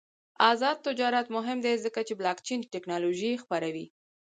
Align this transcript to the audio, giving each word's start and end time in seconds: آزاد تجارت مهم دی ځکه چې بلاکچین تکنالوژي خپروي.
آزاد 0.51 0.77
تجارت 0.87 1.27
مهم 1.35 1.57
دی 1.65 1.73
ځکه 1.85 1.99
چې 2.07 2.13
بلاکچین 2.19 2.59
تکنالوژي 2.73 3.31
خپروي. 3.43 3.85